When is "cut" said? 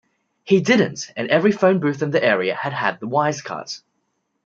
3.43-3.81